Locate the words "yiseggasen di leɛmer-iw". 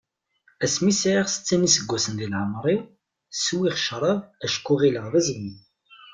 1.65-2.81